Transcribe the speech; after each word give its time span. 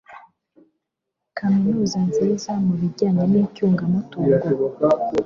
ni 0.55 0.63
kaminuza 1.37 1.97
nziza 2.07 2.51
mu 2.65 2.73
bijyanye 2.81 3.23
n'icyungamutungo 3.31 4.45